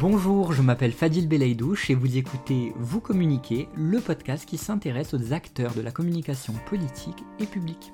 Bonjour, 0.00 0.54
je 0.54 0.62
m'appelle 0.62 0.92
Fadil 0.92 1.28
Belaïdouche 1.28 1.90
et 1.90 1.94
vous 1.94 2.16
écoutez 2.16 2.72
Vous 2.78 3.00
communiquez, 3.00 3.68
le 3.74 4.00
podcast 4.00 4.48
qui 4.48 4.56
s'intéresse 4.56 5.12
aux 5.12 5.34
acteurs 5.34 5.74
de 5.74 5.82
la 5.82 5.90
communication 5.90 6.54
politique 6.70 7.22
et 7.38 7.44
publique. 7.44 7.92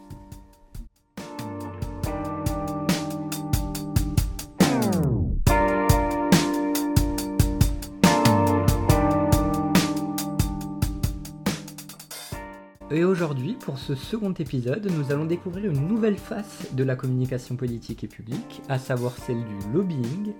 Et 12.96 13.04
aujourd'hui, 13.04 13.58
pour 13.60 13.76
ce 13.76 13.94
second 13.94 14.32
épisode, 14.32 14.90
nous 14.90 15.12
allons 15.12 15.26
découvrir 15.26 15.70
une 15.70 15.86
nouvelle 15.86 16.16
face 16.16 16.74
de 16.74 16.82
la 16.82 16.96
communication 16.96 17.54
politique 17.54 18.04
et 18.04 18.08
publique, 18.08 18.62
à 18.70 18.78
savoir 18.78 19.12
celle 19.18 19.44
du 19.44 19.70
lobbying. 19.74 20.32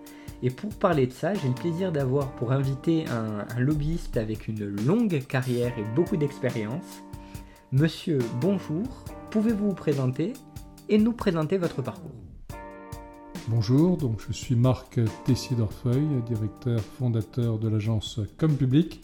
Et 0.43 0.49
pour 0.49 0.75
parler 0.75 1.07
de 1.07 1.13
ça, 1.13 1.35
j'ai 1.35 1.49
le 1.49 1.55
plaisir 1.55 1.93
d'avoir 1.93 2.35
pour 2.37 2.53
invité 2.53 3.05
un, 3.09 3.61
lobbyiste 3.61 4.17
avec 4.17 4.49
une 4.49 4.75
longue 4.87 5.23
carrière 5.27 5.79
et 5.79 5.85
beaucoup 5.95 6.17
d'expérience. 6.17 7.03
Monsieur, 7.73 8.21
bonjour, 8.41 8.87
pouvez-vous 9.31 9.69
vous 9.69 9.75
présenter 9.75 10.33
et 10.89 10.97
nous 10.97 11.13
présenter 11.13 11.59
votre 11.59 11.83
parcours? 11.83 12.17
Bonjour, 13.49 13.99
donc 13.99 14.23
je 14.27 14.33
suis 14.33 14.57
Marc 14.57 14.99
Tessier-Dorfeuille, 15.27 16.23
directeur 16.25 16.81
fondateur 16.81 17.59
de 17.59 17.69
l'agence 17.69 18.19
Comme 18.39 18.57
Public, 18.57 19.03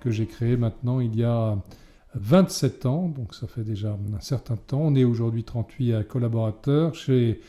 que 0.00 0.10
j'ai 0.10 0.26
créée 0.26 0.56
maintenant 0.56 0.98
il 0.98 1.14
y 1.14 1.22
a 1.22 1.56
27 2.14 2.86
ans, 2.86 3.08
donc 3.08 3.34
ça 3.34 3.46
fait 3.46 3.62
déjà 3.62 3.96
un 4.14 4.20
certain 4.20 4.56
temps. 4.56 4.80
On 4.80 4.94
est 4.94 5.04
aujourd'hui 5.04 5.44
38 5.44 6.06
collaborateurs. 6.08 6.94
J'ai 6.94 7.40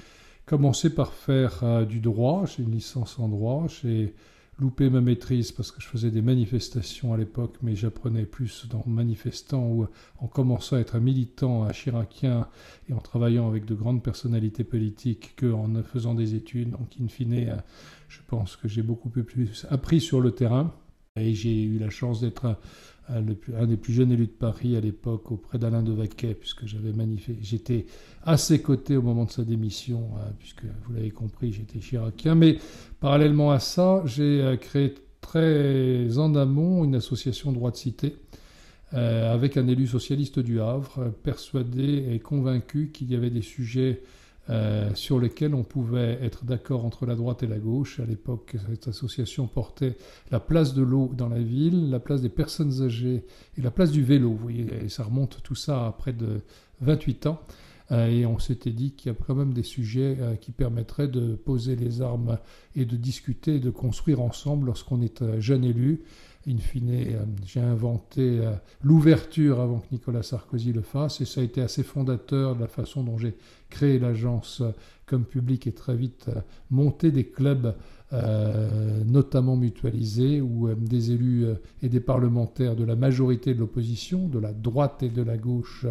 commencé 0.45 0.93
par 0.93 1.13
faire 1.13 1.63
euh, 1.63 1.85
du 1.85 1.99
droit, 1.99 2.45
j'ai 2.45 2.63
une 2.63 2.71
licence 2.71 3.17
en 3.19 3.29
droit, 3.29 3.67
j'ai 3.81 4.13
loupé 4.59 4.89
ma 4.89 5.01
maîtrise 5.01 5.51
parce 5.51 5.71
que 5.71 5.81
je 5.81 5.87
faisais 5.87 6.11
des 6.11 6.21
manifestations 6.21 7.13
à 7.13 7.17
l'époque, 7.17 7.55
mais 7.63 7.75
j'apprenais 7.75 8.25
plus 8.25 8.67
en 8.73 8.87
manifestant 8.87 9.65
ou 9.65 9.87
en 10.19 10.27
commençant 10.27 10.75
à 10.75 10.79
être 10.79 10.95
un 10.95 10.99
militant 10.99 11.63
à 11.63 11.73
chiracien 11.73 12.47
et 12.89 12.93
en 12.93 12.99
travaillant 12.99 13.47
avec 13.47 13.65
de 13.65 13.73
grandes 13.73 14.03
personnalités 14.03 14.63
politiques 14.63 15.35
qu'en 15.39 15.71
faisant 15.83 16.13
des 16.13 16.35
études. 16.35 16.71
Donc, 16.71 16.89
in 17.01 17.07
fine, 17.07 17.33
euh, 17.33 17.55
je 18.09 18.19
pense 18.27 18.55
que 18.55 18.67
j'ai 18.67 18.83
beaucoup 18.83 19.09
plus 19.09 19.65
appris 19.69 20.01
sur 20.01 20.21
le 20.21 20.31
terrain. 20.31 20.73
Et 21.17 21.33
j'ai 21.33 21.63
eu 21.63 21.77
la 21.77 21.89
chance 21.89 22.21
d'être 22.21 22.57
un, 23.09 23.65
des 23.65 23.77
plus 23.77 23.93
jeunes 23.93 24.11
élus 24.11 24.27
de 24.27 24.31
Paris 24.31 24.75
à 24.75 24.79
l'époque 24.79 25.31
auprès 25.31 25.57
d'Alain 25.57 25.83
de 25.83 25.91
Vaquet, 25.91 26.33
puisque 26.33 26.65
j'avais. 26.65 26.91
J'étais 27.41 27.85
à 28.23 28.37
ses 28.37 28.61
côtés 28.61 28.95
au 28.95 29.01
moment 29.01 29.25
de 29.25 29.31
sa 29.31 29.43
démission, 29.43 30.11
euh, 30.17 30.29
puisque 30.39 30.63
vous 30.63 30.93
l'avez 30.93 31.11
compris, 31.11 31.51
j'étais 31.51 31.81
chiracien. 31.81 32.35
Mais 32.35 32.57
parallèlement 32.99 33.51
à 33.51 33.59
ça, 33.59 34.03
j'ai 34.05 34.41
euh, 34.41 34.55
créé 34.55 34.93
très 35.19 36.17
en 36.17 36.35
amont 36.35 36.83
une 36.83 36.95
association 36.95 37.51
droit 37.51 37.71
de 37.71 37.77
cité. 37.77 38.15
Euh, 38.93 39.33
avec 39.33 39.55
un 39.55 39.67
élu 39.67 39.87
socialiste 39.87 40.39
du 40.39 40.59
Havre, 40.59 41.13
persuadé 41.23 42.09
et 42.11 42.19
convaincu 42.19 42.91
qu'il 42.93 43.09
y 43.09 43.15
avait 43.15 43.29
des 43.29 43.41
sujets 43.41 44.01
euh, 44.51 44.93
sur 44.95 45.19
lesquels 45.19 45.55
on 45.55 45.63
pouvait 45.63 46.19
être 46.21 46.43
d'accord 46.43 46.83
entre 46.83 47.05
la 47.05 47.15
droite 47.15 47.41
et 47.41 47.47
la 47.47 47.57
gauche. 47.57 47.99
À 48.01 48.05
l'époque, 48.05 48.55
cette 48.69 48.89
association 48.89 49.47
portait 49.47 49.95
la 50.29 50.41
place 50.41 50.73
de 50.73 50.81
l'eau 50.81 51.09
dans 51.15 51.29
la 51.29 51.39
ville, 51.39 51.89
la 51.89 51.99
place 51.99 52.21
des 52.21 52.29
personnes 52.29 52.81
âgées 52.81 53.23
et 53.57 53.61
la 53.61 53.71
place 53.71 53.91
du 53.91 54.03
vélo. 54.03 54.31
Vous 54.31 54.37
voyez, 54.37 54.67
et 54.83 54.89
ça 54.89 55.03
remonte 55.03 55.41
tout 55.41 55.55
ça 55.55 55.87
à 55.87 55.91
près 55.93 56.11
de 56.11 56.41
28 56.81 57.27
ans. 57.27 57.41
Euh, 57.91 58.07
et 58.07 58.25
on 58.25 58.39
s'était 58.39 58.71
dit 58.71 58.91
qu'il 58.91 59.11
y 59.11 59.15
a 59.15 59.17
quand 59.27 59.35
même 59.35 59.53
des 59.53 59.63
sujets 59.63 60.17
euh, 60.19 60.35
qui 60.35 60.51
permettraient 60.51 61.07
de 61.07 61.35
poser 61.35 61.75
les 61.75 62.01
armes 62.01 62.37
et 62.75 62.85
de 62.85 62.95
discuter 62.95 63.55
et 63.55 63.59
de 63.59 63.69
construire 63.69 64.21
ensemble 64.21 64.67
lorsqu'on 64.67 65.01
est 65.01 65.23
jeune 65.39 65.63
élu. 65.63 66.03
In 66.47 66.57
fine, 66.57 66.89
euh, 66.89 67.23
j'ai 67.45 67.59
inventé 67.59 68.39
euh, 68.39 68.53
l'ouverture 68.81 69.59
avant 69.59 69.77
que 69.77 69.85
Nicolas 69.91 70.23
Sarkozy 70.23 70.73
le 70.73 70.81
fasse, 70.81 71.21
et 71.21 71.25
ça 71.25 71.41
a 71.41 71.43
été 71.43 71.61
assez 71.61 71.83
fondateur 71.83 72.55
de 72.55 72.61
la 72.61 72.67
façon 72.67 73.03
dont 73.03 73.19
j'ai 73.19 73.35
créé 73.69 73.99
l'agence 73.99 74.61
euh, 74.61 74.71
comme 75.05 75.23
public 75.23 75.67
et 75.67 75.71
très 75.71 75.95
vite 75.95 76.29
monté 76.69 77.11
des 77.11 77.25
clubs, 77.25 77.75
notamment 79.05 79.57
mutualisés, 79.57 80.39
où 80.39 80.73
des 80.73 81.11
élus 81.11 81.47
et 81.83 81.89
des 81.89 81.99
parlementaires 81.99 82.77
de 82.77 82.85
la 82.85 82.95
majorité 82.95 83.53
de 83.53 83.59
l'opposition, 83.59 84.29
de 84.29 84.39
la 84.39 84.53
droite 84.53 85.03
et 85.03 85.09
de 85.09 85.21
la 85.21 85.37
gauche, 85.37 85.85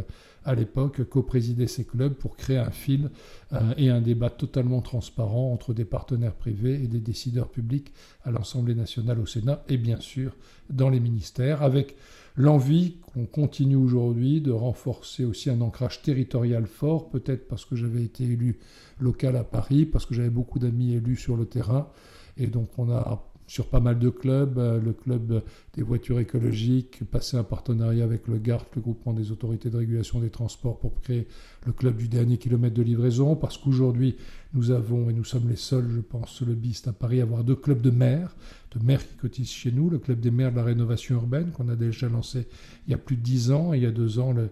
à 0.44 0.54
l'époque, 0.54 1.04
co-présider 1.04 1.66
ces 1.66 1.84
clubs 1.84 2.14
pour 2.14 2.36
créer 2.36 2.58
un 2.58 2.70
fil 2.70 3.10
euh, 3.52 3.74
et 3.76 3.90
un 3.90 4.00
débat 4.00 4.30
totalement 4.30 4.80
transparent 4.80 5.52
entre 5.52 5.74
des 5.74 5.84
partenaires 5.84 6.34
privés 6.34 6.74
et 6.82 6.86
des 6.86 7.00
décideurs 7.00 7.48
publics 7.48 7.92
à 8.24 8.30
l'Assemblée 8.30 8.74
nationale, 8.74 9.20
au 9.20 9.26
Sénat 9.26 9.62
et 9.68 9.76
bien 9.76 10.00
sûr 10.00 10.32
dans 10.70 10.88
les 10.88 11.00
ministères, 11.00 11.62
avec 11.62 11.96
l'envie 12.36 12.96
qu'on 13.12 13.26
continue 13.26 13.76
aujourd'hui 13.76 14.40
de 14.40 14.52
renforcer 14.52 15.24
aussi 15.24 15.50
un 15.50 15.60
ancrage 15.60 16.02
territorial 16.02 16.66
fort, 16.66 17.10
peut-être 17.10 17.48
parce 17.48 17.64
que 17.64 17.76
j'avais 17.76 18.04
été 18.04 18.24
élu 18.24 18.58
local 18.98 19.36
à 19.36 19.44
Paris, 19.44 19.84
parce 19.84 20.06
que 20.06 20.14
j'avais 20.14 20.30
beaucoup 20.30 20.58
d'amis 20.58 20.94
élus 20.94 21.16
sur 21.16 21.36
le 21.36 21.44
terrain, 21.44 21.88
et 22.36 22.46
donc 22.46 22.70
on 22.78 22.90
a 22.90 23.29
sur 23.50 23.66
pas 23.66 23.80
mal 23.80 23.98
de 23.98 24.10
clubs, 24.10 24.58
euh, 24.58 24.80
le 24.80 24.92
club 24.92 25.42
des 25.74 25.82
voitures 25.82 26.20
écologiques, 26.20 27.02
passer 27.10 27.36
un 27.36 27.42
partenariat 27.42 28.04
avec 28.04 28.28
le 28.28 28.38
GART, 28.38 28.64
le 28.76 28.80
groupement 28.80 29.12
des 29.12 29.32
autorités 29.32 29.70
de 29.70 29.76
régulation 29.76 30.20
des 30.20 30.30
transports, 30.30 30.78
pour 30.78 31.00
créer 31.00 31.26
le 31.66 31.72
club 31.72 31.96
du 31.96 32.06
dernier 32.06 32.38
kilomètre 32.38 32.76
de 32.76 32.82
livraison, 32.82 33.34
parce 33.34 33.58
qu'aujourd'hui, 33.58 34.14
nous 34.54 34.70
avons, 34.70 35.10
et 35.10 35.12
nous 35.12 35.24
sommes 35.24 35.48
les 35.48 35.56
seuls, 35.56 35.90
je 35.92 36.00
pense, 36.00 36.42
le 36.42 36.54
BIST 36.54 36.86
à 36.86 36.92
Paris, 36.92 37.18
à 37.18 37.24
avoir 37.24 37.42
deux 37.42 37.56
clubs 37.56 37.80
de 37.80 37.90
maires, 37.90 38.36
de 38.70 38.86
maires 38.86 39.04
qui 39.04 39.16
cotisent 39.16 39.50
chez 39.50 39.72
nous, 39.72 39.90
le 39.90 39.98
club 39.98 40.20
des 40.20 40.30
maires 40.30 40.52
de 40.52 40.56
la 40.56 40.62
rénovation 40.62 41.16
urbaine, 41.16 41.50
qu'on 41.50 41.68
a 41.70 41.74
déjà 41.74 42.08
lancé 42.08 42.46
il 42.86 42.92
y 42.92 42.94
a 42.94 42.98
plus 42.98 43.16
de 43.16 43.22
dix 43.22 43.50
ans, 43.50 43.74
et 43.74 43.78
il 43.78 43.82
y 43.82 43.86
a 43.86 43.90
deux 43.90 44.20
ans, 44.20 44.30
le, 44.30 44.48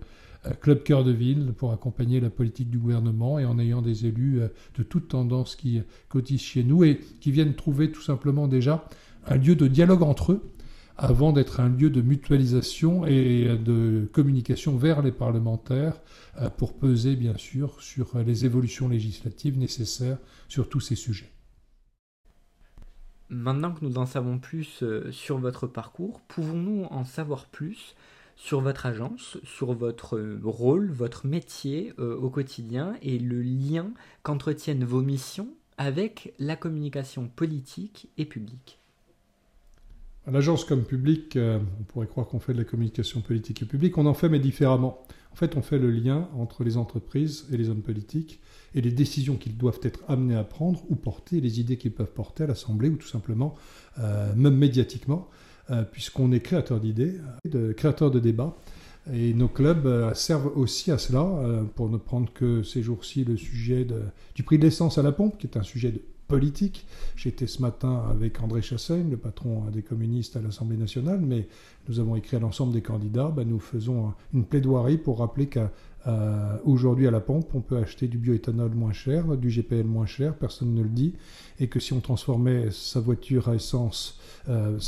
club 0.55 0.83
cœur 0.83 1.05
de 1.05 1.13
ville 1.13 1.53
pour 1.57 1.73
accompagner 1.73 2.21
la 2.21 2.31
politique 2.31 2.71
du 2.71 2.79
gouvernement 2.79 3.39
et 3.39 3.45
en 3.45 3.59
ayant 3.59 3.83
des 3.83 4.07
élus 4.07 4.41
euh, 4.41 4.49
de 4.77 4.83
toute 4.83 5.09
tendance 5.09 5.57
qui 5.57 5.83
cotisent 6.09 6.41
chez 6.41 6.65
nous 6.65 6.85
et 6.85 7.01
qui 7.21 7.31
viennent 7.31 7.55
trouver 7.55 7.91
tout 7.91 8.03
simplement 8.03 8.49
déjà 8.49 8.89
un 9.27 9.37
lieu 9.37 9.57
de 9.57 9.67
dialogue 9.67 10.03
entre 10.03 10.33
eux 10.33 10.51
avant 10.97 11.33
d'être 11.33 11.61
un 11.61 11.69
lieu 11.69 11.91
de 11.91 12.01
mutualisation 12.01 13.07
et 13.07 13.57
de 13.57 14.09
communication 14.13 14.77
vers 14.77 15.01
les 15.01 15.13
parlementaires 15.13 16.01
euh, 16.41 16.51
pour 16.51 16.77
peser 16.77 17.15
bien 17.15 17.37
sûr 17.37 17.81
sur 17.81 18.19
les 18.19 18.45
évolutions 18.45 18.89
législatives 18.89 19.59
nécessaires 19.59 20.19
sur 20.49 20.69
tous 20.69 20.81
ces 20.81 20.97
sujets. 20.97 21.31
Maintenant 23.31 23.73
que 23.73 23.85
nous 23.85 23.99
en 23.99 24.07
savons 24.07 24.39
plus 24.39 24.83
sur 25.11 25.37
votre 25.37 25.67
parcours, 25.67 26.21
pouvons-nous 26.29 26.87
en 26.91 27.05
savoir 27.05 27.45
plus 27.45 27.95
sur 28.39 28.61
votre 28.61 28.87
agence, 28.87 29.37
sur 29.43 29.75
votre 29.75 30.17
euh, 30.17 30.41
rôle, 30.45 30.93
votre 30.93 31.27
métier 31.27 31.93
euh, 31.99 32.17
au 32.17 32.31
quotidien 32.31 32.95
et 33.03 33.19
le 33.19 33.43
lien 33.43 33.91
qu'entretiennent 34.23 34.85
vos 34.85 35.03
missions 35.03 35.49
avec 35.77 36.33
la 36.39 36.55
communication 36.55 37.29
politique 37.29 38.09
et 38.17 38.25
publique. 38.25 38.79
L'agence 40.31 40.65
comme 40.65 40.85
public, 40.85 41.35
euh, 41.35 41.59
on 41.81 41.83
pourrait 41.83 42.07
croire 42.07 42.29
qu'on 42.29 42.39
fait 42.39 42.53
de 42.53 42.59
la 42.59 42.65
communication 42.65 43.23
politique 43.23 43.63
et 43.63 43.67
publique, 43.67 43.99
on 43.99 44.07
en 44.07 44.15
fait 44.15 44.29
mais 44.29 44.39
différemment. 44.39 45.03
En 45.33 45.37
fait, 45.37 45.57
on 45.57 45.63
fait 45.63 45.79
le 45.79 45.91
lien 45.91 46.29
entre 46.37 46.63
les 46.63 46.77
entreprises 46.77 47.49
et 47.53 47.57
les 47.57 47.71
hommes 47.71 47.83
politiques 47.83 48.41
et 48.75 48.81
les 48.81 48.93
décisions 48.93 49.37
qu'ils 49.37 49.57
doivent 49.57 49.81
être 49.83 50.01
amenés 50.07 50.37
à 50.37 50.45
prendre 50.45 50.85
ou 50.89 50.95
porter, 50.95 51.41
les 51.41 51.59
idées 51.59 51.77
qu'ils 51.77 51.93
peuvent 51.93 52.13
porter 52.13 52.45
à 52.45 52.47
l'Assemblée 52.47 52.89
ou 52.89 52.97
tout 52.97 53.07
simplement, 53.07 53.55
même 54.37 54.57
médiatiquement. 54.57 55.29
Euh, 55.71 55.83
puisqu'on 55.83 56.33
est 56.33 56.41
créateur 56.41 56.81
d'idées, 56.81 57.17
de, 57.45 57.73
créateur 57.73 58.11
de 58.11 58.19
débats. 58.19 58.57
Et 59.13 59.35
nos 59.35 59.49
clubs 59.49 59.85
euh, 59.85 60.15
servent 60.15 60.51
aussi 60.57 60.91
à 60.91 60.97
cela, 60.97 61.21
euh, 61.21 61.63
pour 61.75 61.91
ne 61.91 61.99
prendre 61.99 62.33
que 62.33 62.63
ces 62.63 62.83
jours-ci 62.83 63.25
le 63.25 63.37
sujet 63.37 63.87
du 64.35 64.43
prix 64.45 64.57
de 64.57 64.65
l'essence 64.65 64.97
à 64.97 65.03
la 65.03 65.13
pompe, 65.13 65.37
qui 65.37 65.47
est 65.47 65.59
un 65.59 65.63
sujet 65.63 65.93
de 65.93 66.01
politique. 66.27 66.87
J'étais 67.17 67.47
ce 67.47 67.61
matin 67.61 68.03
avec 68.11 68.41
André 68.43 68.63
Chassaigne, 68.63 69.11
le 69.11 69.19
patron 69.19 69.65
des 69.71 69.83
communistes 69.83 70.37
à 70.37 70.41
l'Assemblée 70.41 70.79
nationale, 70.79 71.21
mais 71.21 71.49
nous 71.87 72.01
avons 72.01 72.17
écrit 72.17 72.39
à 72.39 72.41
l'ensemble 72.41 72.73
des 72.73 72.83
candidats, 72.83 73.31
ben, 73.35 73.47
nous 73.47 73.61
faisons 73.61 74.15
une 74.33 74.45
plaidoirie 74.45 74.99
pour 74.99 75.19
rappeler 75.19 75.49
qu'à 75.49 75.71
euh, 76.07 76.57
aujourd'hui, 76.65 77.07
à 77.07 77.11
la 77.11 77.21
pompe, 77.21 77.51
on 77.55 77.61
peut 77.61 77.77
acheter 77.77 78.07
du 78.07 78.19
bioéthanol 78.19 78.71
moins 78.71 78.93
cher, 78.93 79.37
du 79.37 79.49
GPL 79.51 79.85
moins 79.85 80.07
cher, 80.07 80.35
personne 80.37 80.73
ne 80.73 80.83
le 80.83 80.89
dit, 80.89 81.15
et 81.59 81.67
que 81.69 81.81
si 81.81 81.93
on 81.93 82.01
transformait 82.01 82.71
sa 82.71 83.01
voiture 83.01 83.49
à 83.49 83.57
essence 83.57 84.19
euh, 84.49 84.79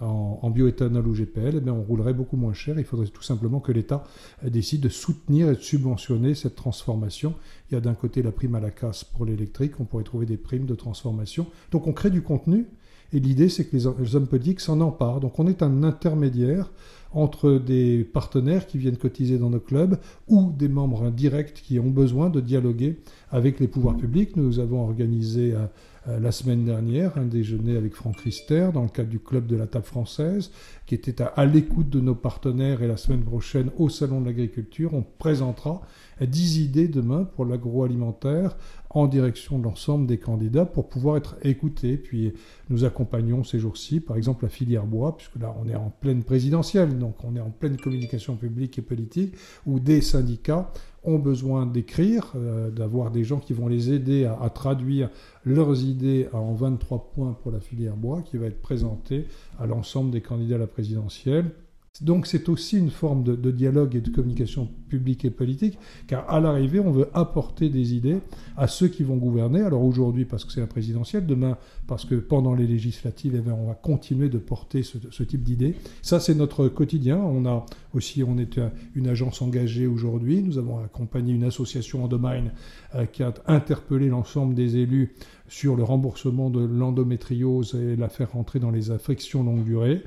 en, 0.00 0.50
bioéthanol 0.50 1.06
ou 1.06 1.14
GPL, 1.14 1.62
eh 1.64 1.70
on 1.70 1.82
roulerait 1.82 2.14
beaucoup 2.14 2.36
moins 2.36 2.54
cher. 2.54 2.78
Il 2.78 2.84
faudrait 2.84 3.08
tout 3.08 3.22
simplement 3.22 3.60
que 3.60 3.72
l'État 3.72 4.04
décide 4.44 4.82
de 4.82 4.88
soutenir 4.88 5.50
et 5.50 5.56
de 5.56 5.60
subventionner 5.60 6.34
cette 6.34 6.54
transformation. 6.54 7.34
Il 7.70 7.74
y 7.74 7.76
a 7.76 7.80
d'un 7.80 7.94
côté 7.94 8.22
la 8.22 8.32
prime 8.32 8.54
à 8.54 8.60
la 8.60 8.70
casse 8.70 9.04
pour 9.04 9.26
l'électrique, 9.26 9.80
on 9.80 9.84
pourrait 9.84 10.04
trouver 10.04 10.26
des 10.26 10.36
primes 10.36 10.66
de 10.66 10.74
transformation. 10.74 11.46
Donc 11.72 11.86
on 11.86 11.92
crée 11.92 12.10
du 12.10 12.22
contenu, 12.22 12.66
et 13.12 13.20
l'idée 13.20 13.48
c'est 13.48 13.64
que 13.64 13.76
les 13.76 14.16
hommes 14.16 14.26
politiques 14.26 14.60
s'en 14.60 14.80
emparent. 14.80 15.20
Donc 15.20 15.38
on 15.38 15.46
est 15.46 15.62
un 15.62 15.82
intermédiaire 15.82 16.70
entre 17.14 17.52
des 17.58 18.04
partenaires 18.04 18.66
qui 18.66 18.78
viennent 18.78 18.96
cotiser 18.96 19.38
dans 19.38 19.50
nos 19.50 19.60
clubs 19.60 19.98
ou 20.28 20.52
des 20.56 20.68
membres 20.68 21.10
directs 21.10 21.54
qui 21.54 21.78
ont 21.78 21.90
besoin 21.90 22.30
de 22.30 22.40
dialoguer 22.40 22.98
avec 23.30 23.60
les 23.60 23.68
pouvoirs 23.68 23.96
publics. 23.96 24.36
Nous 24.36 24.58
avons 24.58 24.82
organisé 24.82 25.52
euh, 25.52 25.66
euh, 26.08 26.18
la 26.18 26.32
semaine 26.32 26.64
dernière 26.64 27.16
un 27.16 27.26
déjeuner 27.26 27.76
avec 27.76 27.94
Franck 27.94 28.20
Rister 28.20 28.70
dans 28.74 28.82
le 28.82 28.88
cadre 28.88 29.08
du 29.08 29.20
club 29.20 29.46
de 29.46 29.56
la 29.56 29.66
table 29.66 29.84
française 29.84 30.50
qui 30.86 30.96
était 30.96 31.22
à, 31.22 31.46
l'écoute 31.46 31.90
de 31.90 32.00
nos 32.00 32.14
partenaires 32.14 32.82
et 32.82 32.88
la 32.88 32.96
semaine 32.96 33.22
prochaine 33.22 33.70
au 33.78 33.88
Salon 33.88 34.20
de 34.20 34.26
l'agriculture, 34.26 34.94
on 34.94 35.04
présentera 35.18 35.80
10 36.20 36.58
idées 36.58 36.88
demain 36.88 37.24
pour 37.24 37.44
l'agroalimentaire 37.44 38.56
en 38.90 39.06
direction 39.06 39.58
de 39.58 39.64
l'ensemble 39.64 40.06
des 40.06 40.18
candidats 40.18 40.66
pour 40.66 40.88
pouvoir 40.88 41.16
être 41.16 41.36
écoutés. 41.42 41.96
Puis 41.96 42.32
nous 42.68 42.84
accompagnons 42.84 43.44
ces 43.44 43.58
jours-ci, 43.58 44.00
par 44.00 44.16
exemple, 44.16 44.44
la 44.44 44.50
filière 44.50 44.86
bois, 44.86 45.16
puisque 45.16 45.36
là 45.36 45.54
on 45.62 45.68
est 45.68 45.74
en 45.74 45.90
pleine 46.00 46.24
présidentielle, 46.24 46.98
donc 46.98 47.14
on 47.24 47.36
est 47.36 47.40
en 47.40 47.50
pleine 47.50 47.76
communication 47.76 48.36
publique 48.36 48.78
et 48.78 48.82
politique, 48.82 49.34
où 49.66 49.80
des 49.80 50.00
syndicats 50.00 50.72
ont 51.04 51.18
besoin 51.18 51.66
d'écrire, 51.66 52.32
euh, 52.36 52.70
d'avoir 52.70 53.10
des 53.10 53.24
gens 53.24 53.38
qui 53.38 53.52
vont 53.52 53.68
les 53.68 53.92
aider 53.92 54.24
à, 54.24 54.48
traduire 54.50 55.10
leurs 55.44 55.82
idées 55.82 56.28
en 56.32 56.54
23 56.54 57.10
points 57.14 57.36
pour 57.42 57.50
la 57.50 57.60
filière 57.60 57.96
bois, 57.96 58.22
qui 58.22 58.36
va 58.36 58.46
être 58.46 58.62
présentée 58.62 59.26
à 59.58 59.66
l'ensemble 59.66 60.10
des 60.10 60.20
candidats 60.20 60.56
à 60.56 60.58
la 60.58 60.66
présidentielle. 60.66 61.50
Donc 62.00 62.26
c'est 62.26 62.48
aussi 62.48 62.78
une 62.78 62.90
forme 62.90 63.22
de, 63.22 63.50
dialogue 63.50 63.94
et 63.94 64.00
de 64.00 64.08
communication 64.08 64.66
publique 64.88 65.26
et 65.26 65.30
politique, 65.30 65.78
car 66.06 66.28
à 66.30 66.40
l'arrivée, 66.40 66.80
on 66.80 66.90
veut 66.90 67.08
apporter 67.12 67.68
des 67.68 67.94
idées 67.94 68.18
à 68.56 68.66
ceux 68.66 68.88
qui 68.88 69.02
vont 69.02 69.16
gouverner. 69.16 69.60
Alors 69.60 69.84
aujourd'hui, 69.84 70.24
parce 70.24 70.46
que 70.46 70.52
c'est 70.52 70.60
la 70.60 70.66
présidentielle, 70.66 71.26
demain, 71.26 71.58
parce 71.86 72.06
que 72.06 72.14
pendant 72.14 72.54
les 72.54 72.66
législatives, 72.66 73.34
eh 73.46 73.50
on 73.50 73.66
va 73.66 73.74
continuer 73.74 74.30
de 74.30 74.38
porter 74.38 74.82
ce, 74.82 75.22
type 75.22 75.42
d'idées. 75.42 75.74
Ça, 76.00 76.18
c'est 76.18 76.34
notre 76.34 76.68
quotidien. 76.68 77.18
On 77.18 77.44
a 77.44 77.66
aussi, 77.92 78.24
on 78.24 78.38
est 78.38 78.58
une 78.94 79.06
agence 79.06 79.42
engagée 79.42 79.86
aujourd'hui. 79.86 80.42
Nous 80.42 80.56
avons 80.56 80.82
accompagné 80.82 81.34
une 81.34 81.44
association 81.44 82.04
en 82.04 82.08
domaine 82.08 82.52
euh, 82.94 83.04
qui 83.04 83.22
a 83.22 83.34
interpellé 83.46 84.08
l'ensemble 84.08 84.54
des 84.54 84.78
élus 84.78 85.14
sur 85.46 85.76
le 85.76 85.82
remboursement 85.82 86.48
de 86.48 86.64
l'endométriose 86.64 87.74
et 87.74 87.96
la 87.96 88.08
faire 88.08 88.32
rentrer 88.32 88.60
dans 88.60 88.70
les 88.70 88.90
affections 88.90 89.42
longue 89.42 89.64
durée. 89.64 90.02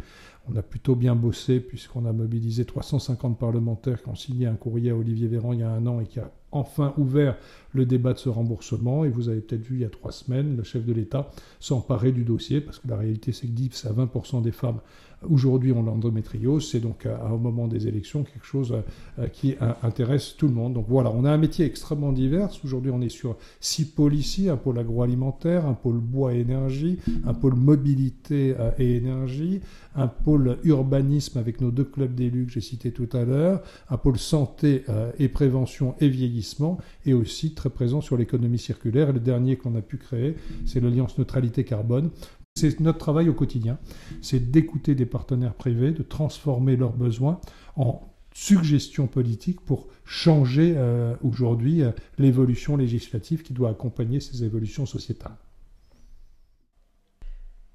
On 0.48 0.56
a 0.56 0.62
plutôt 0.62 0.96
bien 0.96 1.16
bossé 1.16 1.60
puisqu'on 1.60 2.06
a 2.06 2.14
mobilisé 2.14 2.66
350 2.66 3.40
parlementaires 3.40 4.04
qui 4.04 4.10
ont 4.10 4.16
signé 4.16 4.46
un 4.46 4.54
courrier 4.54 4.92
à 4.92 4.96
Olivier 4.96 5.28
Véran 5.28 5.54
il 5.54 5.62
y 5.62 5.64
a 5.64 5.72
un 5.72 5.88
an 5.88 6.00
et 6.00 6.06
qui 6.06 6.20
a 6.20 6.30
enfin 6.52 6.94
ouvert 6.98 7.36
le 7.74 7.86
débat 7.86 8.14
de 8.14 8.20
ce 8.20 8.30
remboursement. 8.30 9.06
Et 9.06 9.10
vous 9.10 9.28
avez 9.30 9.42
peut-être 9.42 9.64
vu 9.64 9.78
il 9.78 9.82
y 9.82 9.86
a 9.86 9.90
trois 9.90 10.12
semaines 10.12 10.56
le 10.56 10.64
chef 10.64 10.86
de 10.86 10.94
l'État 10.94 11.32
s'emparer 11.60 12.12
du 12.12 12.24
dossier 12.24 12.62
parce 12.62 12.80
que 12.80 12.88
la 12.88 12.98
réalité 12.98 13.32
c'est 13.32 13.48
que 13.48 13.54
10 13.54 13.86
à 13.86 13.94
20% 13.94 14.44
des 14.44 14.52
femmes 14.52 14.80
aujourd'hui 15.30 15.72
ont 15.72 15.84
l'endométriose. 15.84 16.70
C'est 16.70 16.80
donc 16.80 17.06
à, 17.06 17.26
un 17.26 17.38
moment 17.38 17.68
des 17.68 17.88
élections 17.88 18.24
quelque 18.24 18.46
chose 18.46 18.72
euh, 18.72 18.82
euh, 19.20 19.28
qui 19.28 19.56
intéresse 19.84 20.36
tout 20.38 20.48
le 20.48 20.54
monde. 20.54 20.74
Donc 20.74 20.86
voilà, 20.88 21.12
on 21.12 21.26
a 21.26 21.32
un 21.32 21.38
métier 21.38 21.66
extrêmement 21.66 22.12
divers. 22.12 22.50
Aujourd'hui, 22.64 22.92
on 22.92 23.02
est 23.02 23.10
sur 23.10 23.38
six 23.60 23.86
pôles 23.86 24.16
ici 24.16 24.50
un 24.50 24.58
pôle 24.58 24.80
agroalimentaire, 24.80 25.66
un 25.66 25.74
pôle 25.74 25.98
bois 25.98 26.34
et 26.34 26.40
énergie, 26.40 27.00
un 27.26 27.34
pôle 27.34 27.56
mobilité 27.56 28.56
euh, 28.60 28.72
et 28.80 28.96
énergie, 28.96 29.62
un 29.96 30.08
pôle 30.08 30.58
urbanisme 30.64 31.38
avec 31.38 31.62
nos 31.62 31.72
deux 31.72 31.84
clubs 31.84 32.14
d'élus 32.14 32.46
que 32.46 32.54
j'ai 32.54 32.62
cités 32.62 32.92
tout 32.92 33.10
à 33.14 33.24
l'heure, 33.24 33.62
un 33.90 33.98
pôle 33.98 34.18
santé 34.18 34.84
et 35.20 35.30
prévention 35.30 35.96
et 36.00 36.10
vieillissement, 36.10 36.78
et 37.06 37.14
aussi 37.14 37.54
très 37.54 37.70
présent 37.70 38.02
sur 38.02 38.18
l'économie 38.18 38.60
circulaire. 38.60 39.14
Le 39.14 39.20
dernier 39.20 39.56
qu'on 39.56 39.76
a 39.76 39.82
pu 39.82 39.98
créer, 39.98 40.36
c'est 40.66 40.82
l'Alliance 40.82 41.18
Neutralité 41.18 41.64
Carbone 41.64 42.10
c'est 42.58 42.80
notre 42.80 43.00
travail 43.00 43.28
au 43.28 43.34
quotidien, 43.34 43.78
c'est 44.22 44.52
d'écouter 44.52 44.96
des 44.96 45.06
partenaires 45.06 45.56
privés, 45.56 45.92
de 45.92 46.04
transformer 46.04 46.78
leurs 46.78 46.94
besoins 46.94 47.42
en 47.76 48.02
suggestions 48.34 49.08
politiques 49.08 49.60
pour 49.60 49.88
changer 50.06 50.74
euh, 50.78 51.16
aujourd'hui 51.22 51.84
euh, 51.84 51.92
l'évolution 52.18 52.78
législative 52.78 53.44
qui 53.44 53.52
doit 53.52 53.72
accompagner 53.72 54.22
ces 54.22 54.46
évolutions 54.46 54.86
sociétales. 54.86 55.36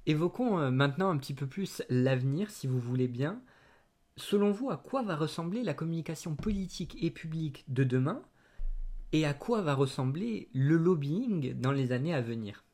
Évoquons 0.07 0.59
euh, 0.59 0.71
maintenant 0.71 1.11
un 1.11 1.19
petit 1.19 1.35
peu 1.35 1.47
plus 1.47 1.83
l'avenir, 1.91 2.51
si 2.51 2.67
vous 2.67 2.81
voulez 2.81 3.09
bien. 3.09 3.39
Selon 4.17 4.51
vous, 4.51 4.71
à 4.71 4.79
quoi 4.79 5.03
va 5.03 5.15
ressembler 5.15 5.63
la 5.63 5.75
communication 5.75 6.35
politique 6.35 6.97
et 7.03 7.11
publique 7.11 7.65
de 7.69 7.85
demain 7.85 8.23
et 9.13 9.27
à 9.27 9.35
quoi 9.35 9.61
va 9.61 9.75
ressembler 9.75 10.49
le 10.55 10.79
lobbying 10.79 11.53
dans 11.61 11.73
les 11.73 11.93
années 11.93 12.15
à 12.15 12.23
venir? 12.23 12.65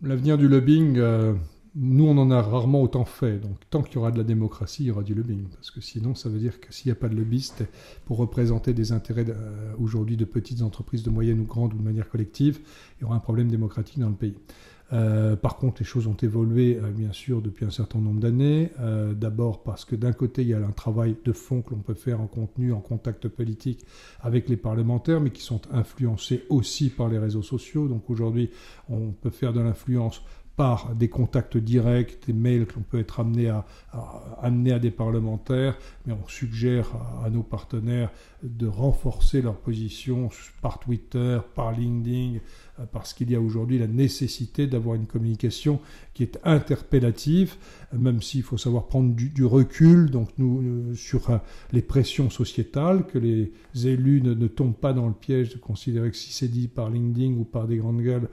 L'avenir 0.00 0.38
du 0.38 0.46
lobbying, 0.46 0.96
euh, 0.98 1.34
nous, 1.74 2.06
on 2.06 2.16
en 2.18 2.30
a 2.30 2.40
rarement 2.40 2.82
autant 2.82 3.04
fait. 3.04 3.38
Donc, 3.38 3.58
tant 3.68 3.82
qu'il 3.82 3.96
y 3.96 3.98
aura 3.98 4.12
de 4.12 4.18
la 4.18 4.22
démocratie, 4.22 4.84
il 4.84 4.86
y 4.86 4.90
aura 4.92 5.02
du 5.02 5.12
lobbying. 5.12 5.48
Parce 5.48 5.72
que 5.72 5.80
sinon, 5.80 6.14
ça 6.14 6.28
veut 6.28 6.38
dire 6.38 6.60
que 6.60 6.72
s'il 6.72 6.86
n'y 6.86 6.92
a 6.92 6.94
pas 6.94 7.08
de 7.08 7.16
lobbyiste 7.16 7.64
pour 8.04 8.18
représenter 8.18 8.74
des 8.74 8.92
intérêts 8.92 9.26
euh, 9.28 9.72
aujourd'hui 9.80 10.16
de 10.16 10.24
petites 10.24 10.62
entreprises, 10.62 11.02
de 11.02 11.10
moyennes 11.10 11.40
ou 11.40 11.44
grandes, 11.46 11.74
ou 11.74 11.78
de 11.78 11.82
manière 11.82 12.08
collective, 12.08 12.60
il 12.98 13.02
y 13.02 13.04
aura 13.06 13.16
un 13.16 13.20
problème 13.20 13.48
démocratique 13.48 13.98
dans 13.98 14.08
le 14.08 14.14
pays. 14.14 14.36
Euh, 14.92 15.36
par 15.36 15.56
contre, 15.56 15.80
les 15.80 15.86
choses 15.86 16.06
ont 16.06 16.16
évolué, 16.16 16.78
euh, 16.82 16.90
bien 16.90 17.12
sûr, 17.12 17.42
depuis 17.42 17.66
un 17.66 17.70
certain 17.70 17.98
nombre 17.98 18.20
d'années. 18.20 18.72
Euh, 18.80 19.12
d'abord 19.12 19.62
parce 19.62 19.84
que 19.84 19.96
d'un 19.96 20.12
côté, 20.12 20.42
il 20.42 20.48
y 20.48 20.54
a 20.54 20.58
un 20.58 20.72
travail 20.72 21.16
de 21.24 21.32
fond 21.32 21.62
que 21.62 21.70
l'on 21.70 21.80
peut 21.80 21.94
faire 21.94 22.20
en 22.20 22.26
contenu, 22.26 22.72
en 22.72 22.80
contact 22.80 23.28
politique 23.28 23.84
avec 24.20 24.48
les 24.48 24.56
parlementaires, 24.56 25.20
mais 25.20 25.30
qui 25.30 25.42
sont 25.42 25.60
influencés 25.72 26.44
aussi 26.48 26.90
par 26.90 27.08
les 27.08 27.18
réseaux 27.18 27.42
sociaux. 27.42 27.88
Donc 27.88 28.08
aujourd'hui, 28.08 28.50
on 28.88 29.12
peut 29.12 29.30
faire 29.30 29.52
de 29.52 29.60
l'influence 29.60 30.22
par 30.58 30.96
des 30.96 31.08
contacts 31.08 31.56
directs, 31.56 32.26
des 32.26 32.32
mails 32.32 32.66
que 32.66 32.74
l'on 32.74 32.82
peut 32.82 32.98
être 32.98 33.20
amené 33.20 33.48
à, 33.48 33.64
amener 34.42 34.72
à 34.72 34.80
des 34.80 34.90
parlementaires, 34.90 35.78
mais 36.04 36.12
on 36.12 36.26
suggère 36.26 36.88
à, 37.24 37.30
nos 37.30 37.44
partenaires 37.44 38.10
de 38.42 38.66
renforcer 38.66 39.40
leur 39.40 39.54
position 39.54 40.30
par 40.60 40.80
Twitter, 40.80 41.38
par 41.54 41.70
LinkedIn, 41.70 42.40
parce 42.92 43.12
qu'il 43.12 43.30
y 43.30 43.34
a 43.34 43.40
aujourd'hui 43.40 43.78
la 43.78 43.86
nécessité 43.86 44.66
d'avoir 44.66 44.94
une 44.94 45.06
communication 45.06 45.80
qui 46.14 46.22
est 46.22 46.38
interpellative, 46.44 47.54
même 47.92 48.22
s'il 48.22 48.42
faut 48.42 48.56
savoir 48.56 48.86
prendre 48.86 49.14
du, 49.14 49.44
recul 49.44 50.10
donc 50.10 50.30
nous, 50.38 50.60
euh, 50.60 50.94
sur 50.94 51.30
euh, 51.30 51.38
les 51.72 51.82
pressions 51.82 52.30
sociétales, 52.30 53.06
que 53.06 53.18
les 53.18 53.52
élus 53.86 54.20
ne, 54.22 54.46
tombent 54.46 54.76
pas 54.76 54.92
dans 54.92 55.06
le 55.06 55.14
piège 55.14 55.50
de 55.50 55.58
considérer 55.58 56.10
que 56.10 56.16
si 56.16 56.32
c'est 56.32 56.48
dit 56.48 56.68
par 56.68 56.90
LinkedIn 56.90 57.34
ou 57.34 57.44
par 57.44 57.66
des 57.66 57.76
grandes 57.76 58.02
gueules, 58.02 58.28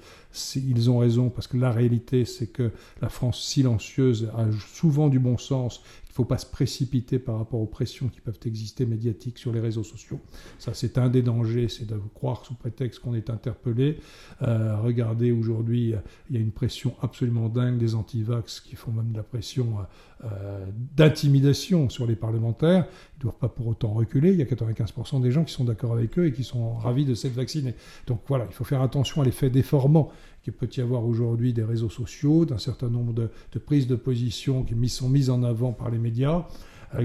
ils 0.55 0.89
ont 0.89 0.97
raison, 0.97 1.29
parce 1.29 1.47
que 1.47 1.57
la 1.57 1.71
réalité 1.71 2.25
c'est 2.25 2.47
que 2.47 2.71
la 3.01 3.09
France 3.09 3.43
silencieuse 3.43 4.29
a 4.35 4.45
souvent 4.73 5.09
du 5.09 5.19
bon 5.19 5.37
sens 5.37 5.83
ne 6.04 6.04
faut 6.15 6.23
pas 6.23 6.37
se 6.37 6.45
précipiter 6.45 7.19
par 7.19 7.37
rapport 7.37 7.59
aux 7.59 7.65
pressions 7.65 8.07
qui 8.07 8.21
peuvent 8.21 8.39
exister 8.45 8.85
médiatiques 8.85 9.37
sur 9.37 9.51
les 9.51 9.59
réseaux 9.59 9.83
sociaux. 9.83 10.21
Ça, 10.59 10.73
c'est 10.73 10.97
un 10.97 11.09
des 11.09 11.21
dangers, 11.21 11.67
c'est 11.67 11.85
de 11.85 11.99
croire 12.13 12.45
sous 12.45 12.53
prétexte 12.53 13.01
qu'on 13.01 13.13
est 13.15 13.29
interpellé. 13.29 13.99
Euh, 14.41 14.77
regardez, 14.77 15.33
aujourd'hui, 15.33 15.93
il 16.29 16.35
y 16.35 16.39
a 16.39 16.41
une 16.41 16.53
pression 16.53 16.95
absolument 17.01 17.49
dingue 17.49 17.77
des 17.77 17.95
antivax 17.95 18.61
qui 18.61 18.77
font 18.77 18.93
même 18.93 19.11
de 19.11 19.17
la 19.17 19.23
pression 19.23 19.75
euh, 20.23 20.65
d'intimidation 20.95 21.89
sur 21.89 22.07
les 22.07 22.15
parlementaires. 22.15 22.87
Ils 23.15 23.19
ne 23.19 23.21
doivent 23.23 23.39
pas 23.39 23.49
pour 23.49 23.67
autant 23.67 23.91
reculer. 23.91 24.31
Il 24.31 24.39
y 24.39 24.41
a 24.41 24.45
95% 24.45 25.21
des 25.21 25.31
gens 25.31 25.43
qui 25.43 25.53
sont 25.53 25.65
d'accord 25.65 25.91
avec 25.91 26.17
eux 26.17 26.27
et 26.27 26.31
qui 26.31 26.45
sont 26.45 26.75
ravis 26.75 27.03
de 27.03 27.13
s'être 27.13 27.33
vaccinés. 27.33 27.75
Donc 28.07 28.21
voilà, 28.29 28.45
il 28.49 28.53
faut 28.53 28.63
faire 28.63 28.81
attention 28.81 29.21
à 29.21 29.25
l'effet 29.25 29.49
déformant 29.49 30.13
qu'il 30.45 30.53
peut 30.53 30.69
y 30.77 30.79
avoir 30.79 31.03
aujourd'hui 31.03 31.53
des 31.53 31.63
réseaux 31.63 31.89
sociaux, 31.89 32.45
d'un 32.45 32.59
certain 32.59 32.87
nombre 32.87 33.13
de, 33.13 33.59
prises 33.59 33.87
de 33.87 33.95
position 33.95 34.63
qui 34.63 34.75
sont 34.89 35.09
mises 35.09 35.31
en 35.31 35.41
avant 35.41 35.73
par 35.73 35.89
les 35.89 35.97
médias, 35.97 36.45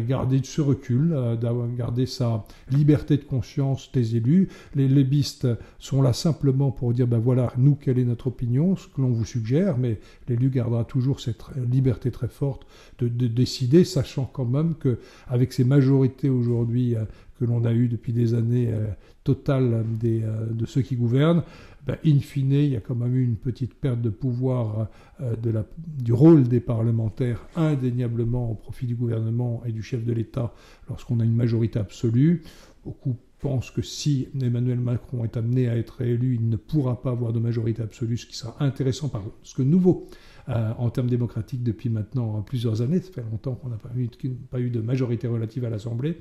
garder 0.07 0.43
ce 0.45 0.61
recul, 0.61 1.13
euh, 1.15 1.37
garder 1.77 2.05
sa 2.05 2.45
liberté 2.71 3.17
de 3.17 3.25
conscience 3.25 3.91
des 3.93 4.15
élus. 4.15 4.49
Les 4.75 4.89
lébistes 4.89 5.49
sont 5.79 6.03
là 6.03 6.13
simplement 6.13 6.71
pour 6.71 6.93
dire, 6.93 7.07
ben 7.07 7.19
voilà, 7.19 7.51
nous, 7.57 7.75
quelle 7.75 7.99
est 7.99 8.05
notre 8.05 8.27
opinion, 8.27 8.77
ce 8.77 8.89
que 8.89 9.01
l'on 9.01 9.09
vous 9.09 9.25
suggère, 9.25 9.79
mais 9.79 9.99
l'élu 10.29 10.51
gardera 10.51 10.85
toujours 10.85 11.19
cette 11.19 11.43
liberté 11.57 12.11
très 12.11 12.29
forte 12.29 12.67
de, 12.99 13.09
décider, 13.27 13.85
sachant 13.85 14.31
quand 14.31 14.45
même 14.45 14.75
qu'avec 14.75 15.55
ces 15.55 15.65
majorités 15.65 16.29
aujourd'hui 16.29 16.95
euh, 16.95 17.05
que 17.41 17.47
l'on 17.47 17.65
a 17.65 17.73
eues 17.73 17.89
depuis 17.89 18.13
des 18.13 18.35
années 18.35 18.69
euh, 18.71 18.87
totales 19.25 19.85
de 20.03 20.67
ceux 20.67 20.83
qui 20.83 20.95
gouvernent, 20.95 21.43
ben, 21.87 21.97
in 22.05 22.19
fine, 22.19 22.53
il 22.53 22.69
y 22.69 22.77
a 22.77 22.81
quand 22.81 22.95
même 22.95 23.17
eu 23.17 23.25
une 23.25 23.37
petite 23.37 23.75
perte 23.75 24.01
de 24.01 24.11
pouvoir 24.11 24.89
euh, 25.21 25.35
du 25.77 26.13
rôle 26.13 26.45
des 26.45 26.61
parlementaires, 26.61 27.47
indéniablement 27.57 28.51
au 28.51 28.55
profit 28.55 28.87
du 28.87 28.95
gouvernement 28.95 29.63
et 29.67 29.73
du 29.73 29.83
chef 29.83 30.05
de 30.05 30.13
l'État 30.13 30.53
lorsqu'on 30.89 31.21
a 31.21 31.25
une 31.25 31.35
majorité 31.35 31.79
absolue. 31.79 32.43
Beaucoup 32.85 33.17
pensent 33.41 33.71
que 33.71 33.83
si 33.83 34.29
Emmanuel 34.41 34.79
Macron 34.79 35.25
est 35.25 35.37
amené 35.37 35.69
à 35.69 35.77
être 35.77 36.03
élu, 36.03 36.35
il 36.35 36.49
ne 36.49 36.57
pourra 36.57 37.01
pas 37.01 37.11
avoir 37.11 37.33
de 37.33 37.39
majorité 37.39 37.83
absolue, 37.83 38.17
ce 38.17 38.27
qui 38.27 38.37
sera 38.37 38.55
intéressant, 38.61 39.09
par 39.09 39.23
ce 39.43 39.55
que 39.55 39.63
nouveau 39.63 40.07
euh, 40.49 40.73
en 40.79 40.91
termes 40.91 41.09
démocratiques 41.09 41.63
depuis 41.63 41.89
maintenant 41.89 42.43
plusieurs 42.43 42.83
années. 42.83 43.01
Ça 43.01 43.11
fait 43.13 43.23
longtemps 43.23 43.55
qu'on 43.55 43.69
n'a 43.69 43.77
pas 43.77 43.91
eu, 43.97 44.09
pas 44.51 44.61
eu 44.61 44.71
de 44.71 44.81
majorité 44.81 45.27
relative 45.27 45.65
à 45.65 45.71
l'Assemblée. 45.71 46.19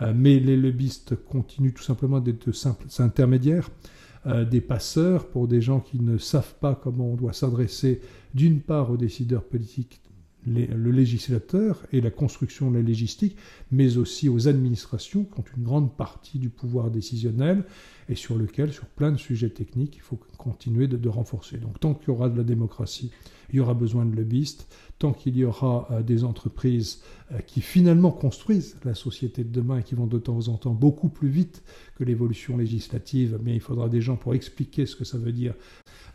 Euh, 0.00 0.12
mais 0.16 0.38
les 0.38 0.56
lobbyistes 0.56 1.16
continuent 1.16 1.72
tout 1.72 1.82
simplement 1.82 2.20
d'être 2.20 2.52
simples 2.52 2.86
intermédiaires. 2.98 3.68
Euh, 4.24 4.44
des 4.44 4.60
passeurs, 4.60 5.26
pour 5.26 5.48
des 5.48 5.60
gens 5.60 5.80
qui 5.80 5.98
ne 5.98 6.16
savent 6.16 6.54
pas 6.60 6.78
comment 6.80 7.06
on 7.06 7.16
doit 7.16 7.32
s'adresser 7.32 8.00
d'une 8.34 8.60
part 8.60 8.88
aux 8.92 8.96
décideurs 8.96 9.42
politiques 9.42 10.00
le 10.46 10.90
législateur 10.90 11.86
et 11.92 12.00
la 12.00 12.10
construction 12.10 12.70
de 12.70 12.76
la 12.76 12.82
légistique, 12.82 13.36
mais 13.70 13.96
aussi 13.96 14.28
aux 14.28 14.48
administrations 14.48 15.24
qui 15.24 15.40
ont 15.40 15.44
une 15.56 15.62
grande 15.62 15.96
partie 15.96 16.38
du 16.38 16.48
pouvoir 16.48 16.90
décisionnel 16.90 17.64
et 18.08 18.14
sur 18.14 18.36
lequel, 18.36 18.72
sur 18.72 18.86
plein 18.86 19.12
de 19.12 19.16
sujets 19.16 19.50
techniques, 19.50 19.96
il 19.96 20.02
faut 20.02 20.18
continuer 20.36 20.88
de, 20.88 21.08
renforcer. 21.08 21.58
Donc 21.58 21.78
tant 21.78 21.94
qu'il 21.94 22.08
y 22.08 22.10
aura 22.10 22.28
de 22.28 22.36
la 22.36 22.44
démocratie, 22.44 23.10
il 23.50 23.56
y 23.56 23.60
aura 23.60 23.74
besoin 23.74 24.04
de 24.04 24.16
lobbyistes, 24.16 24.66
tant 24.98 25.12
qu'il 25.12 25.36
y 25.36 25.44
aura 25.44 25.86
euh, 25.90 26.02
des 26.02 26.24
entreprises 26.24 27.02
euh, 27.32 27.38
qui 27.40 27.60
finalement 27.60 28.10
construisent 28.10 28.76
la 28.84 28.94
société 28.94 29.44
de 29.44 29.50
demain 29.50 29.78
et 29.78 29.82
qui 29.82 29.94
vont 29.94 30.06
de 30.06 30.18
temps 30.18 30.48
en 30.48 30.56
temps 30.56 30.72
beaucoup 30.72 31.08
plus 31.08 31.28
vite 31.28 31.62
que 31.96 32.04
l'évolution 32.04 32.56
législative, 32.56 33.38
mais 33.42 33.54
il 33.54 33.60
faudra 33.60 33.88
des 33.88 34.00
gens 34.00 34.16
pour 34.16 34.34
expliquer 34.34 34.86
ce 34.86 34.96
que 34.96 35.04
ça 35.04 35.18
veut 35.18 35.32
dire. 35.32 35.54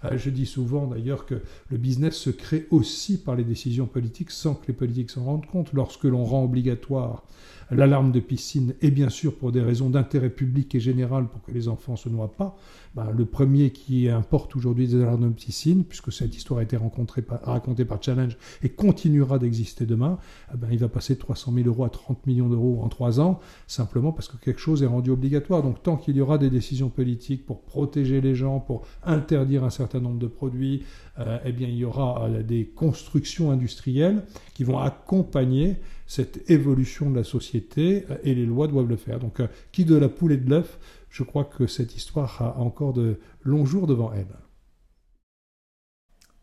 Euh, 0.05 0.17
je 0.17 0.29
dis 0.29 0.45
souvent 0.45 0.87
d'ailleurs 0.87 1.25
que 1.25 1.41
le 1.69 1.77
business 1.77 2.15
se 2.15 2.29
crée 2.29 2.67
aussi 2.69 3.17
par 3.17 3.35
les 3.35 3.43
décisions 3.43 3.87
politiques 3.87 4.31
sans 4.31 4.53
que 4.53 4.67
les 4.67 4.73
politiques 4.73 5.09
s'en 5.09 5.23
rendent 5.23 5.45
compte. 5.45 5.73
Lorsque 5.73 6.03
l'on 6.03 6.23
rend 6.23 6.43
obligatoire 6.43 7.23
l'alarme 7.71 8.11
de 8.11 8.19
piscine, 8.19 8.73
et 8.81 8.91
bien 8.91 9.09
sûr 9.09 9.35
pour 9.35 9.51
des 9.51 9.61
raisons 9.61 9.89
d'intérêt 9.89 10.29
public 10.29 10.73
et 10.75 10.79
général 10.79 11.27
pour 11.27 11.41
que 11.41 11.51
les 11.51 11.67
enfants 11.67 11.95
se 11.95 12.09
noient 12.09 12.33
pas, 12.35 12.57
ben, 12.95 13.11
le 13.11 13.25
premier 13.25 13.71
qui 13.71 14.09
importe 14.09 14.55
aujourd'hui 14.55 14.87
des 14.87 15.01
alarmes 15.01 15.29
de 15.29 15.33
piscine, 15.33 15.83
puisque 15.83 16.11
cette 16.11 16.35
histoire 16.35 16.61
a 16.61 16.63
été 16.63 16.77
racontée 16.77 17.85
par 17.85 18.03
Challenge 18.03 18.37
et 18.63 18.69
continuera 18.69 19.37
d'exister 19.37 19.85
demain, 19.85 20.17
eh 20.53 20.57
ben, 20.57 20.69
il 20.71 20.79
va 20.79 20.87
passer 20.87 21.15
de 21.15 21.19
300 21.19 21.53
000 21.53 21.67
euros 21.67 21.83
à 21.83 21.89
30 21.89 22.25
millions 22.25 22.49
d'euros 22.49 22.81
en 22.81 22.89
trois 22.89 23.19
ans, 23.19 23.39
simplement 23.67 24.11
parce 24.11 24.27
que 24.27 24.37
quelque 24.37 24.59
chose 24.59 24.81
est 24.81 24.87
rendu 24.87 25.11
obligatoire. 25.11 25.61
Donc 25.61 25.83
tant 25.83 25.97
qu'il 25.97 26.15
y 26.15 26.21
aura 26.21 26.37
des 26.37 26.49
décisions 26.49 26.89
politiques 26.89 27.45
pour 27.45 27.61
protéger 27.61 28.21
les 28.21 28.33
gens, 28.33 28.59
pour 28.59 28.83
interdire 29.03 29.63
un 29.63 29.69
certain 29.69 29.99
nombre 29.99 30.19
de 30.19 30.27
produits, 30.27 30.83
euh, 31.19 31.39
eh 31.45 31.51
bien 31.51 31.67
il 31.67 31.75
y 31.75 31.85
aura 31.85 32.25
euh, 32.25 32.43
des 32.43 32.67
constructions 32.67 33.49
industrielles 33.49 34.23
qui 34.53 34.63
vont 34.63 34.77
accompagner 34.77 35.77
cette 36.05 36.49
évolution 36.49 37.09
de 37.09 37.15
la 37.15 37.23
société 37.23 38.05
euh, 38.11 38.17
et 38.23 38.35
les 38.35 38.45
lois 38.45 38.67
doivent 38.67 38.87
le 38.87 38.97
faire. 38.97 39.19
Donc 39.19 39.41
qui 39.71 39.85
de 39.85 39.95
la 39.95 40.09
poule 40.09 40.33
et 40.33 40.37
de 40.37 40.49
l'œuf, 40.49 40.77
je 41.09 41.23
crois 41.23 41.45
que 41.45 41.65
cette 41.65 41.95
histoire 41.95 42.41
a 42.41 42.57
encore 42.59 42.93
de 42.93 43.19
longs 43.41 43.65
jours 43.65 43.87
devant 43.87 44.13
elle. 44.13 44.27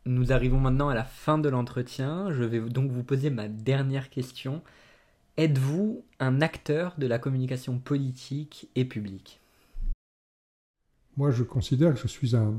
Nous 0.07 0.33
arrivons 0.33 0.61
maintenant 0.61 0.89
à 0.89 0.95
la 0.95 1.05
fin 1.05 1.39
de 1.39 1.49
l'entretien. 1.49 2.31
Je 2.31 2.43
vais 2.43 2.61
donc 2.61 2.91
vous 2.91 3.05
poser 3.05 3.31
ma 3.31 3.49
dernière 3.49 4.11
question. 4.11 4.63
Êtes-vous 5.37 6.05
un 6.21 6.43
acteur 6.43 6.95
de 6.99 7.07
la 7.07 7.19
communication 7.19 7.79
politique 7.79 8.69
et 8.75 8.85
publique? 8.85 9.41
Moi, 11.17 11.31
je 11.31 11.43
considère 11.43 11.95
que 11.95 12.01
je 12.01 12.09
suis 12.09 12.37
un... 12.37 12.55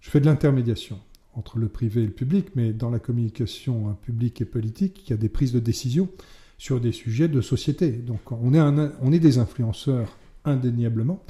Je 0.00 0.10
fais 0.10 0.20
de 0.20 0.26
l'intermédiation 0.26 1.00
entre 1.34 1.58
le 1.58 1.68
privé 1.68 2.02
et 2.02 2.06
le 2.06 2.12
public, 2.12 2.48
mais 2.54 2.72
dans 2.72 2.90
la 2.90 2.98
communication 2.98 3.96
publique 4.02 4.40
et 4.40 4.44
politique, 4.44 5.02
il 5.06 5.10
y 5.10 5.12
a 5.12 5.16
des 5.16 5.28
prises 5.28 5.52
de 5.52 5.60
décision 5.60 6.08
sur 6.58 6.80
des 6.80 6.92
sujets 6.92 7.28
de 7.28 7.40
société. 7.40 7.90
Donc 7.90 8.30
on 8.30 8.54
est, 8.54 9.18
des 9.18 9.38
influenceurs 9.38 10.16
indéniablement, 10.44 11.24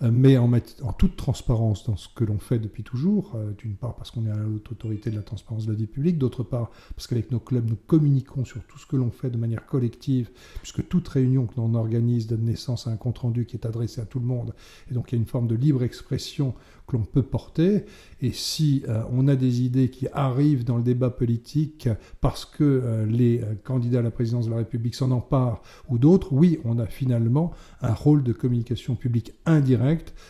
mais 0.00 0.38
en, 0.38 0.48
toute 0.96 1.16
transparence 1.16 1.84
dans 1.84 1.96
ce 1.96 2.08
que 2.08 2.24
l'on 2.24 2.38
fait 2.38 2.58
depuis 2.58 2.84
toujours, 2.84 3.32
euh, 3.34 3.52
d'une 3.58 3.74
part 3.74 3.96
parce 3.96 4.10
qu'on 4.10 4.26
est 4.26 4.30
à 4.30 4.36
la 4.36 4.46
haute 4.46 4.70
autorité 4.70 5.10
de 5.10 5.16
la 5.16 5.22
transparence 5.22 5.66
de 5.66 5.72
la 5.72 5.78
vie 5.78 5.86
publique, 5.86 6.18
d'autre 6.18 6.42
part 6.42 6.70
parce 6.94 7.06
qu'avec 7.06 7.30
nos 7.32 7.40
clubs, 7.40 7.68
nous 7.68 7.78
communiquons 7.86 8.44
sur 8.44 8.62
tout 8.64 8.78
ce 8.78 8.86
que 8.86 8.96
l'on 8.96 9.10
fait 9.10 9.30
de 9.30 9.36
manière 9.36 9.66
collective, 9.66 10.30
puisque 10.62 10.88
toute 10.88 11.08
réunion 11.08 11.46
que 11.46 11.54
l'on 11.56 11.74
organise 11.74 12.26
donne 12.26 12.44
naissance 12.44 12.86
à 12.86 12.90
un 12.90 12.96
compte-rendu 12.96 13.44
qui 13.44 13.56
est 13.56 13.66
adressé 13.66 14.00
à 14.00 14.04
tout 14.04 14.20
le 14.20 14.26
monde, 14.26 14.54
et 14.90 14.94
donc 14.94 15.10
il 15.10 15.16
y 15.16 15.18
a 15.18 15.20
une 15.20 15.26
forme 15.26 15.48
de 15.48 15.56
libre 15.56 15.82
expression 15.82 16.54
que 16.88 16.96
l'on 16.96 17.04
peut 17.04 17.22
porter. 17.22 17.84
Et 18.20 18.32
si 18.32 18.82
euh, 18.88 19.02
on 19.12 19.28
a 19.28 19.36
des 19.36 19.62
idées 19.62 19.90
qui 19.90 20.08
arrivent 20.12 20.64
dans 20.64 20.76
le 20.76 20.82
débat 20.82 21.10
politique 21.10 21.88
parce 22.20 22.44
que 22.44 22.64
euh, 22.64 23.06
les 23.06 23.40
euh, 23.40 23.54
candidats 23.62 24.00
à 24.00 24.02
la 24.02 24.10
présidence 24.10 24.46
de 24.46 24.50
la 24.50 24.56
République 24.56 24.94
s'en 24.94 25.10
emparent 25.10 25.62
ou 25.88 25.98
d'autres, 25.98 26.32
oui, 26.32 26.58
on 26.64 26.78
a 26.78 26.86
finalement 26.86 27.52
un 27.82 27.92
rôle 27.92 28.24
de 28.24 28.32
communication 28.32 28.96
publique 28.96 29.34
indirect, 29.46 29.87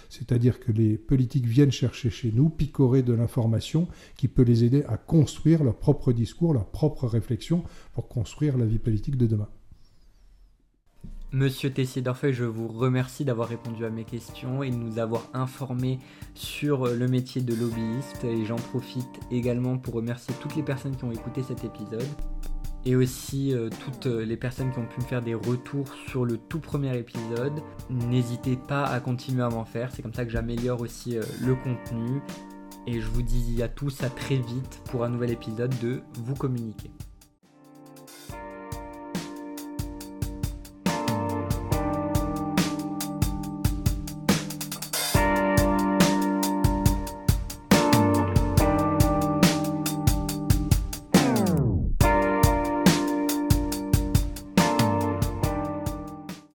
c'est-à-dire 0.09 0.61
que 0.61 0.73
les 0.73 0.97
politiques 0.97 1.47
viennent 1.47 1.73
chercher 1.73 2.11
chez 2.11 2.33
nous, 2.33 2.49
picorer 2.49 3.03
de 3.03 3.13
l'information 3.13 3.89
qui 4.17 4.29
peut 4.29 4.43
les 4.43 4.65
aider 4.65 4.85
à 4.89 4.97
construire 4.97 5.65
leur 5.65 5.77
propre 5.77 6.13
discours, 6.13 6.55
leur 6.55 6.67
propre 6.67 7.07
réflexion 7.07 7.65
pour 7.93 8.09
construire 8.09 8.57
la 8.57 8.67
vie 8.67 8.79
politique 8.79 9.17
de 9.17 9.27
demain. 9.27 9.49
Monsieur 11.31 11.71
Tessier 11.71 12.01
d'Orfeuille, 12.01 12.33
je 12.33 12.45
vous 12.45 12.69
remercie 12.69 13.23
d'avoir 13.23 13.49
répondu 13.49 13.85
à 13.85 13.91
mes 13.91 14.05
questions 14.05 14.63
et 14.63 14.71
de 14.71 14.77
nous 14.77 14.99
avoir 14.99 15.29
informés 15.35 15.99
sur 16.35 16.87
le 16.87 17.07
métier 17.07 17.43
de 17.43 17.55
lobbyiste. 17.55 18.25
Et 18.25 18.47
j'en 18.47 18.57
profite 18.57 19.21
également 19.31 19.77
pour 19.77 19.93
remercier 19.93 20.33
toutes 20.41 20.57
les 20.57 20.63
personnes 20.63 20.97
qui 20.97 21.05
ont 21.05 21.13
écouté 21.13 21.43
cet 21.43 21.65
épisode 21.65 22.09
et 22.85 22.97
aussi 22.97 23.55
euh, 23.55 23.69
toutes 23.85 24.07
les 24.07 24.37
personnes 24.37 24.73
qui 24.73 24.79
ont 24.79 24.87
pu 24.87 25.01
me 25.01 25.07
faire 25.07 25.23
des 25.23 25.35
retours 25.35 25.87
sur 26.09 26.25
le 26.25 26.39
tout 26.39 26.61
premier 26.61 26.97
épisode. 26.97 27.63
N'hésitez 27.91 28.57
pas 28.57 28.85
à 28.85 29.01
continuer 29.01 29.43
à 29.43 29.49
m'en 29.49 29.65
faire, 29.65 29.91
c'est 29.93 30.03
comme 30.03 30.15
ça 30.15 30.25
que 30.25 30.31
j'améliore 30.31 30.81
aussi 30.81 31.17
euh, 31.17 31.23
le 31.45 31.55
contenu. 31.55 32.21
Et 32.87 33.01
je 33.01 33.09
vous 33.09 33.23
dis 33.23 33.63
à 33.63 33.69
tous 33.69 34.03
à 34.03 34.09
très 34.09 34.37
vite 34.37 34.81
pour 34.91 35.05
un 35.05 35.11
nouvel 35.11 35.31
épisode 35.31 35.75
de 35.81 36.01
Vous 36.25 36.35
communiquer. 36.35 36.91